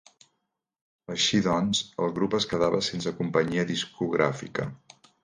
[1.15, 4.67] Així doncs, el grup es quedava sense companyia discogràfica.